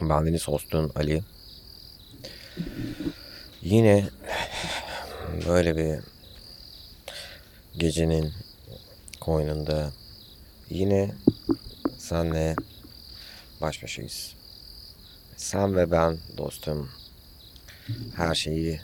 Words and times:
Ben 0.00 0.26
Deniz 0.26 0.48
Host'un 0.48 0.92
Ali. 0.94 1.22
Yine 3.62 4.08
böyle 5.48 5.76
bir 5.76 6.00
gecenin 7.78 8.32
koynunda 9.20 9.92
yine 10.70 11.10
senle 11.98 12.56
baş 13.60 13.82
başayız. 13.82 14.34
Sen 15.36 15.76
ve 15.76 15.90
ben 15.90 16.18
dostum 16.36 16.90
her 18.16 18.34
şeyi 18.34 18.80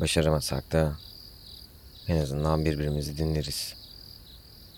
başaramasak 0.00 0.72
da 0.72 0.96
en 2.08 2.16
azından 2.16 2.64
birbirimizi 2.64 3.18
dinleriz. 3.18 3.74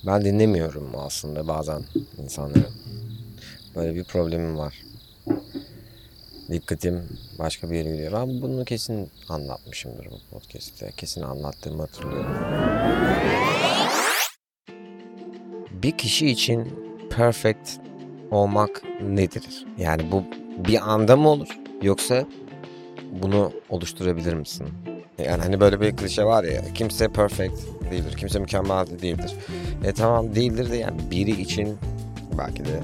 Ben 0.06 0.24
dinlemiyorum 0.24 0.90
aslında 0.96 1.48
bazen 1.48 1.84
insanları. 2.18 2.68
Böyle 3.76 3.94
bir 3.94 4.04
problemim 4.04 4.58
var. 4.58 4.93
Dikkatim 6.50 7.08
başka 7.38 7.70
bir 7.70 7.76
yere 7.76 7.90
gidiyor. 7.92 8.12
Ben 8.12 8.42
bunu 8.42 8.64
kesin 8.64 9.10
anlatmışımdır 9.28 10.06
bu 10.06 10.18
podcast'te. 10.30 10.90
Kesin 10.96 11.22
anlattığımı 11.22 11.82
hatırlıyorum. 11.82 12.34
Bir 15.82 15.98
kişi 15.98 16.30
için 16.30 16.68
perfect 17.10 17.70
olmak 18.30 18.82
nedir? 19.02 19.66
Yani 19.78 20.12
bu 20.12 20.24
bir 20.68 20.92
anda 20.92 21.16
mı 21.16 21.28
olur? 21.28 21.58
Yoksa 21.82 22.26
bunu 23.22 23.52
oluşturabilir 23.68 24.34
misin? 24.34 24.68
Yani 25.18 25.42
hani 25.42 25.60
böyle 25.60 25.80
bir 25.80 25.96
klişe 25.96 26.24
var 26.24 26.44
ya 26.44 26.62
kimse 26.74 27.08
perfect 27.08 27.54
değildir. 27.90 28.16
Kimse 28.16 28.38
mükemmel 28.38 28.86
de 28.86 29.02
değildir. 29.02 29.34
E 29.84 29.92
tamam 29.92 30.34
değildir 30.34 30.70
de 30.70 30.76
yani 30.76 31.10
biri 31.10 31.40
için 31.40 31.78
belki 32.38 32.64
de 32.64 32.80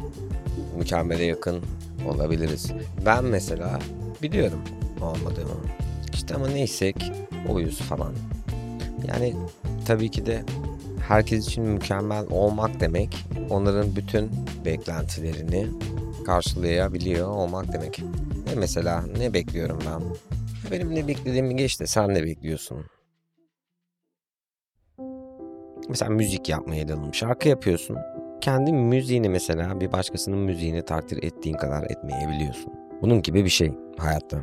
mükemmele 0.78 1.24
yakın 1.24 1.64
olabiliriz. 2.08 2.72
Ben 3.06 3.24
mesela 3.24 3.78
biliyorum 4.22 4.60
olmadığımı. 5.02 5.60
İşte 6.12 6.34
ama 6.34 6.48
neysek 6.48 7.12
oyuz 7.48 7.78
falan. 7.78 8.12
Yani 9.08 9.34
tabii 9.86 10.10
ki 10.10 10.26
de 10.26 10.42
herkes 11.08 11.46
için 11.46 11.64
mükemmel 11.64 12.26
olmak 12.30 12.80
demek 12.80 13.26
onların 13.50 13.96
bütün 13.96 14.30
beklentilerini 14.64 15.66
karşılayabiliyor 16.26 17.28
olmak 17.28 17.72
demek. 17.72 18.02
Ne 18.46 18.54
mesela 18.54 19.04
ne 19.18 19.32
bekliyorum 19.32 19.78
ben? 19.86 20.02
Benim 20.70 20.94
ne 20.94 21.08
beklediğimi 21.08 21.56
geç 21.56 21.80
de 21.80 21.86
sen 21.86 22.14
ne 22.14 22.24
bekliyorsun? 22.24 22.84
Mesela 25.88 26.10
müzik 26.10 26.48
yapmaya 26.48 26.88
dalım. 26.88 27.14
Şarkı 27.14 27.48
yapıyorsun. 27.48 27.96
Kendi 28.40 28.72
müziğini 28.72 29.28
mesela 29.28 29.80
bir 29.80 29.92
başkasının 29.92 30.38
müziğini 30.38 30.82
takdir 30.82 31.22
ettiğin 31.22 31.56
kadar 31.56 31.82
etmeyebiliyorsun. 31.82 32.72
Bunun 33.02 33.22
gibi 33.22 33.44
bir 33.44 33.50
şey 33.50 33.72
hayatta. 33.98 34.38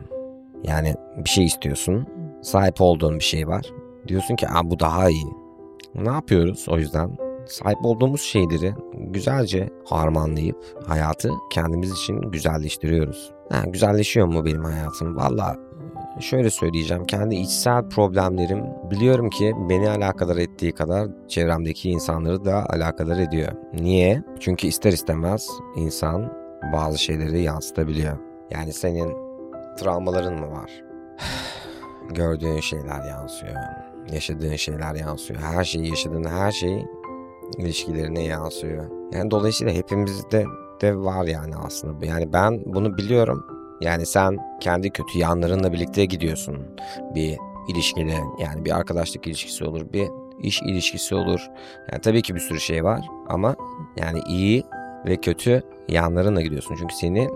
Yani 0.64 0.96
bir 1.18 1.30
şey 1.30 1.46
istiyorsun. 1.46 2.08
Sahip 2.42 2.82
olduğun 2.82 3.16
bir 3.16 3.24
şey 3.24 3.48
var. 3.48 3.66
Diyorsun 4.08 4.36
ki 4.36 4.48
Aa, 4.48 4.72
bu 4.72 4.80
daha 4.80 5.10
iyi. 5.10 5.28
Ne 5.96 6.10
yapıyoruz 6.10 6.66
o 6.70 6.78
yüzden? 6.78 7.18
Sahip 7.48 7.78
olduğumuz 7.86 8.22
şeyleri 8.22 8.74
güzelce 8.94 9.70
harmanlayıp 9.86 10.58
hayatı 10.88 11.30
kendimiz 11.52 11.92
için 11.92 12.22
güzelleştiriyoruz. 12.22 13.32
Ha, 13.52 13.64
güzelleşiyor 13.68 14.28
mu 14.28 14.46
benim 14.46 14.64
hayatım? 14.64 15.16
Valla 15.16 15.56
şöyle 16.20 16.50
söyleyeceğim. 16.50 17.06
Kendi 17.06 17.36
içsel 17.36 17.90
problemlerim 17.90 18.64
biliyorum 18.92 19.30
ki 19.30 19.54
beni 19.70 19.90
alakadar 19.90 20.38
ettiği 20.38 20.72
kadar 20.72 21.08
çevremdeki 21.28 21.90
insanları 21.90 22.46
da 22.46 22.66
alakadar 22.70 23.20
ediyor. 23.20 23.52
Niye? 23.74 24.24
Çünkü 24.40 24.68
ister 24.68 24.94
istemez 24.94 25.50
insan 25.76 26.34
bazı 26.74 26.98
şeyleri 26.98 27.42
yansıtabiliyor. 27.42 28.18
Yani 28.52 28.74
senin 28.74 29.14
travmaların 29.80 30.34
mı 30.34 30.52
var? 30.52 30.84
Gördüğün 32.14 32.60
şeyler 32.60 33.08
yansıyor. 33.10 33.56
Yaşadığın 34.12 34.56
şeyler 34.56 34.96
yansıyor. 34.96 35.40
Her 35.40 35.64
şeyi 35.64 35.90
yaşadığın 35.90 36.24
her 36.24 36.52
şey 36.52 36.86
ilişkilerine 37.58 38.24
yansıyor. 38.24 38.86
Yani 39.14 39.32
dolayısıyla 39.32 39.74
hepimizde 39.74 40.46
de 40.82 40.96
var 40.96 41.26
yani 41.26 41.56
aslında. 41.56 42.06
Yani 42.06 42.34
ben 42.34 42.64
bunu 42.66 42.98
biliyorum. 42.98 43.57
Yani 43.82 44.06
sen 44.06 44.38
kendi 44.60 44.90
kötü 44.90 45.20
yanlarınla 45.20 45.74
birlikte 45.74 46.06
gidiyorsun 46.06 46.58
bir 47.16 47.38
ilişkide. 47.68 48.18
Yani 48.40 48.66
bir 48.66 48.78
arkadaşlık 48.78 49.28
ilişkisi 49.28 49.66
olur, 49.66 49.94
bir 49.94 50.08
iş 50.40 50.62
ilişkisi 50.62 51.16
olur. 51.16 51.48
Yani 51.92 52.02
tabii 52.02 52.22
ki 52.22 52.36
bir 52.36 52.40
sürü 52.40 52.60
şey 52.60 52.84
var 52.84 53.02
ama 53.28 53.56
yani 53.98 54.20
iyi 54.28 54.64
ve 55.06 55.16
kötü 55.18 55.64
yanlarınla 55.90 56.42
gidiyorsun. 56.42 56.76
Çünkü 56.80 56.96
seni 56.96 57.30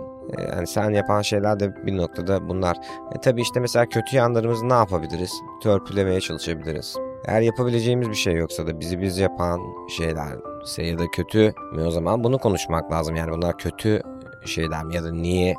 yani 0.49 0.67
sen 0.67 0.89
yapan 0.89 1.21
şeyler 1.21 1.59
de 1.59 1.85
bir 1.85 1.97
noktada 1.97 2.49
bunlar. 2.49 2.77
E 3.15 3.21
tabii 3.21 3.41
işte 3.41 3.59
mesela 3.59 3.85
kötü 3.85 4.15
yanlarımızı 4.15 4.69
ne 4.69 4.73
yapabiliriz? 4.73 5.33
Törpülemeye 5.63 6.21
çalışabiliriz. 6.21 6.95
Eğer 7.25 7.41
yapabileceğimiz 7.41 8.09
bir 8.09 8.15
şey 8.15 8.35
yoksa 8.35 8.67
da 8.67 8.79
bizi 8.79 9.01
biz 9.01 9.17
yapan 9.17 9.61
şeyler 9.97 10.37
ya 10.77 10.99
da 10.99 11.07
kötü 11.07 11.53
mi 11.73 11.81
o 11.81 11.91
zaman 11.91 12.23
bunu 12.23 12.37
konuşmak 12.37 12.91
lazım. 12.91 13.15
Yani 13.15 13.31
bunlar 13.31 13.57
kötü 13.57 14.01
şeyler 14.45 14.83
mi 14.83 14.95
ya 14.95 15.03
da 15.03 15.11
niye 15.11 15.55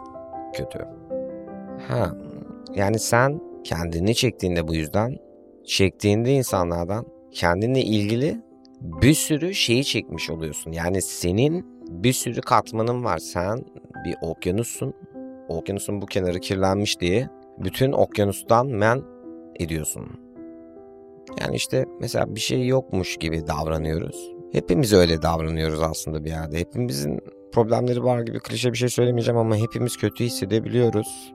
kötü? 0.52 0.78
Ha 1.88 2.12
yani 2.74 2.98
sen 2.98 3.40
kendini 3.64 4.14
çektiğinde 4.14 4.68
bu 4.68 4.74
yüzden 4.74 5.16
çektiğinde 5.64 6.32
insanlardan 6.32 7.06
kendinle 7.30 7.80
ilgili 7.80 8.40
bir 8.80 9.14
sürü 9.14 9.54
şeyi 9.54 9.84
çekmiş 9.84 10.30
oluyorsun. 10.30 10.72
Yani 10.72 11.02
senin 11.02 11.66
bir 11.88 12.12
sürü 12.12 12.40
katmanın 12.40 13.04
var. 13.04 13.18
Sen 13.18 13.64
bir 14.04 14.14
okyanussun. 14.22 14.94
Okyanusun 15.48 16.02
bu 16.02 16.06
kenarı 16.06 16.40
kirlenmiş 16.40 17.00
diye 17.00 17.28
bütün 17.58 17.92
okyanustan 17.92 18.66
men 18.66 19.02
ediyorsun. 19.60 20.06
Yani 21.40 21.56
işte 21.56 21.84
mesela 22.00 22.34
bir 22.34 22.40
şey 22.40 22.66
yokmuş 22.66 23.16
gibi 23.16 23.46
davranıyoruz. 23.46 24.32
Hepimiz 24.52 24.92
öyle 24.92 25.22
davranıyoruz 25.22 25.82
aslında 25.82 26.24
bir 26.24 26.30
yerde. 26.30 26.58
Hepimizin 26.58 27.20
problemleri 27.52 28.04
var 28.04 28.20
gibi 28.20 28.40
klişe 28.40 28.72
bir 28.72 28.78
şey 28.78 28.88
söylemeyeceğim 28.88 29.38
ama 29.38 29.56
hepimiz 29.56 29.96
kötü 29.96 30.24
hissedebiliyoruz. 30.24 31.32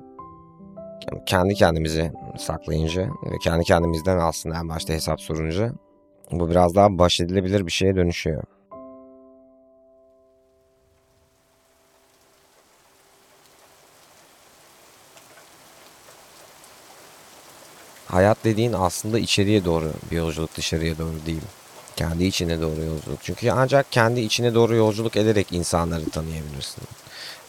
Kendi 1.26 1.54
kendimizi 1.54 2.12
saklayınca 2.38 3.02
ve 3.04 3.38
kendi 3.44 3.64
kendimizden 3.64 4.18
aslında 4.18 4.56
en 4.58 4.70
başta 4.70 4.94
hesap 4.94 5.22
sorunca 5.22 5.72
bu 6.32 6.50
biraz 6.50 6.76
daha 6.76 6.98
baş 6.98 7.20
edilebilir 7.20 7.66
bir 7.66 7.72
şeye 7.72 7.96
dönüşüyor. 7.96 8.44
Hayat 18.08 18.38
dediğin 18.44 18.74
aslında 18.74 19.20
içeriye 19.20 19.66
doğru 19.66 19.92
bir 20.12 20.18
yolculuk 20.18 20.58
dışarıya 20.58 20.98
doğru 20.98 21.26
değil. 21.26 21.42
Kendi 21.98 22.26
içine 22.26 22.62
doğru 22.62 22.84
yolculuk. 22.84 23.20
Çünkü 23.22 23.52
ancak 23.52 23.92
kendi 23.92 24.20
içine 24.20 24.54
doğru 24.54 24.76
yolculuk 24.76 25.18
ederek 25.18 25.48
insanları 25.52 26.10
tanıyabilirsin. 26.10 26.84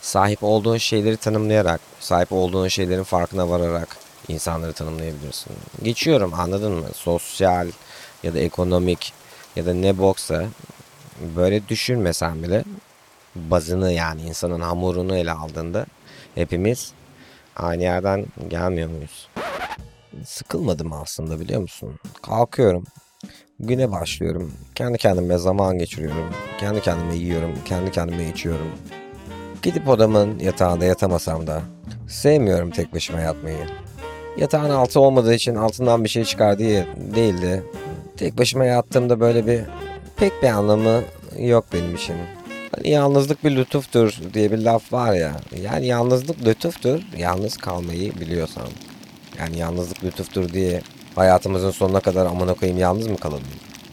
Sahip 0.00 0.42
olduğun 0.42 0.76
şeyleri 0.76 1.16
tanımlayarak, 1.16 1.81
sahip 2.00 2.32
olduğun 2.32 2.69
şeylerin 2.69 3.03
farkına 3.03 3.48
vararak 3.48 3.97
insanları 4.28 4.72
tanımlayabilirsin. 4.72 5.53
Geçiyorum 5.82 6.34
anladın 6.34 6.72
mı? 6.72 6.86
Sosyal 6.94 7.69
ya 8.22 8.34
da 8.34 8.38
ekonomik 8.38 9.12
ya 9.56 9.66
da 9.66 9.75
ne 9.75 9.98
boksa 9.98 10.44
böyle 11.36 11.69
düşünmesen 11.69 12.42
bile 12.42 12.65
bazını 13.34 13.92
yani 13.92 14.22
insanın 14.22 14.60
hamurunu 14.60 15.16
ele 15.16 15.32
aldığında 15.32 15.86
hepimiz 16.34 16.92
aynı 17.56 17.82
yerden 17.82 18.26
gelmiyor 18.48 18.91
muyuz? 18.91 19.28
Sıkılmadım 20.26 20.92
aslında 20.92 21.41
biliyor 21.41 21.60
musun? 21.60 21.98
Kalkıyorum. 22.22 22.84
Güne 23.60 23.91
başlıyorum. 23.92 24.52
Kendi 24.74 24.98
kendime 24.98 25.38
zaman 25.38 25.78
geçiriyorum. 25.78 26.24
Kendi 26.60 26.80
kendime 26.80 27.16
yiyorum. 27.16 27.54
Kendi 27.64 27.91
kendime 27.91 28.28
içiyorum. 28.28 28.69
Gidip 29.62 29.88
odamın 29.88 30.38
yatağında 30.38 30.84
yatamasam 30.84 31.46
da 31.46 31.62
sevmiyorum 32.09 32.71
tek 32.71 32.94
başıma 32.94 33.21
yatmayı. 33.21 33.66
Yatağın 34.36 34.71
altı 34.71 35.00
olmadığı 35.00 35.34
için 35.34 35.54
altından 35.54 36.04
bir 36.04 36.09
şey 36.09 36.24
çıkar 36.24 36.59
diye 36.59 36.86
değildi. 37.15 37.62
Tek 38.16 38.38
başıma 38.38 38.65
yattığımda 38.65 39.21
böyle 39.21 39.47
bir 39.47 39.60
pek 40.16 40.42
bir 40.42 40.48
anlamı 40.48 41.03
yok 41.38 41.65
benim 41.72 41.94
için. 41.94 42.16
Hani 42.77 42.91
yalnızlık 42.91 43.44
bir 43.44 43.56
lütuftur 43.56 44.18
diye 44.34 44.53
bir 44.53 44.59
laf 44.59 44.92
var 44.92 45.15
ya. 45.15 45.36
Yani 45.62 45.86
yalnızlık 45.86 46.47
lütuftur. 46.47 47.00
Yalnız 47.16 47.56
kalmayı 47.56 48.21
biliyorsan. 48.21 48.68
Yani 49.38 49.59
yalnızlık 49.59 50.04
lütuftur 50.04 50.53
diye 50.53 50.80
hayatımızın 51.15 51.71
sonuna 51.71 52.01
kadar 52.01 52.27
amına 52.27 52.55
koyayım 52.55 52.81
yalnız 52.81 53.07
mı 53.07 53.16
kalalım? 53.16 53.43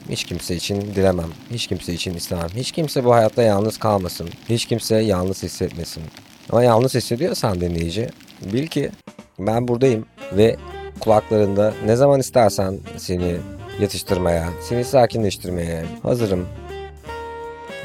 Hiç 0.10 0.24
kimse 0.24 0.56
için 0.56 0.82
dilemem. 0.82 1.30
Hiç 1.52 1.68
kimse 1.68 1.94
için 1.94 2.14
istemem. 2.14 2.50
Hiç 2.56 2.72
kimse 2.72 3.04
bu 3.06 3.14
hayatta 3.14 3.42
yalnız 3.44 3.78
kalmasın. 3.78 4.30
Hiç 4.50 4.66
kimse 4.66 4.96
yalnız 4.96 5.44
hissetmesin. 5.44 6.04
Ama 6.50 6.64
yalnız 6.64 6.96
hissediyorsan 6.96 7.62
dinleyici 7.62 8.10
bil 8.54 8.68
ki 8.68 8.92
ben 9.40 9.68
buradayım 9.68 10.06
ve 10.34 10.56
kulaklarında 11.00 11.74
ne 11.86 11.96
zaman 11.96 12.20
istersen 12.20 12.80
seni 12.98 13.38
yatıştırmaya, 13.80 14.50
seni 14.62 14.84
sakinleştirmeye 14.84 15.86
hazırım. 16.04 16.48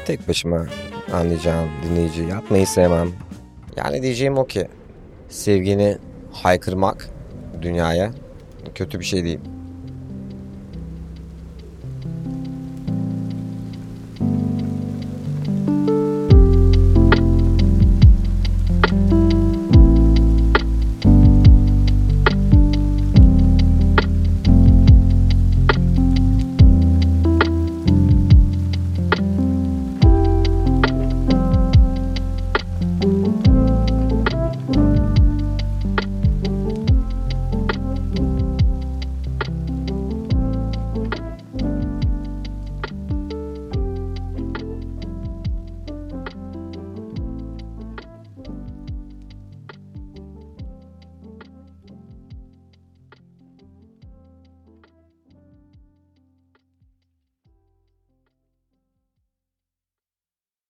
Tek 0.05 0.27
başıma 0.27 0.65
anlayacağım 1.13 1.69
dinleyici. 1.83 2.23
Yatmayı 2.23 2.67
sevmem. 2.67 3.11
Yani 3.77 4.01
diyeceğim 4.01 4.37
o 4.37 4.45
ki 4.45 4.67
sevgini 5.29 5.97
haykırmak 6.31 7.09
dünyaya 7.61 8.11
kötü 8.75 8.99
bir 8.99 9.05
şey 9.05 9.23
değil. 9.23 9.39